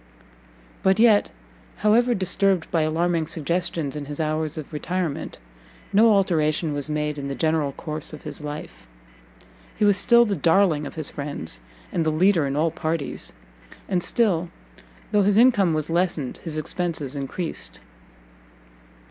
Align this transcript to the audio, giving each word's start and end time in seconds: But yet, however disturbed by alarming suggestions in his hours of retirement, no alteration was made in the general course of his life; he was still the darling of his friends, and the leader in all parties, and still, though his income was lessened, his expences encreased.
But 0.81 0.97
yet, 0.97 1.29
however 1.75 2.15
disturbed 2.15 2.71
by 2.71 2.81
alarming 2.81 3.27
suggestions 3.27 3.95
in 3.95 4.05
his 4.05 4.19
hours 4.19 4.57
of 4.57 4.73
retirement, 4.73 5.37
no 5.93 6.11
alteration 6.15 6.73
was 6.73 6.89
made 6.89 7.19
in 7.19 7.27
the 7.27 7.35
general 7.35 7.71
course 7.73 8.11
of 8.11 8.23
his 8.23 8.41
life; 8.41 8.87
he 9.77 9.85
was 9.85 9.97
still 9.99 10.25
the 10.25 10.35
darling 10.35 10.87
of 10.87 10.95
his 10.95 11.11
friends, 11.11 11.59
and 11.91 12.03
the 12.03 12.09
leader 12.09 12.47
in 12.47 12.55
all 12.55 12.71
parties, 12.71 13.31
and 13.87 14.01
still, 14.01 14.49
though 15.11 15.21
his 15.21 15.37
income 15.37 15.75
was 15.75 15.87
lessened, 15.87 16.37
his 16.39 16.57
expences 16.57 17.15
encreased. 17.15 17.79